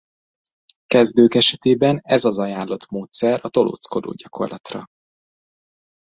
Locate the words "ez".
2.03-2.25